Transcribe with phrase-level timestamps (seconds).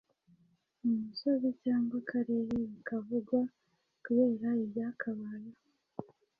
[0.87, 3.39] umusozi cyangwa akarere bikavugwa
[4.03, 5.59] kubera ibyakabayeho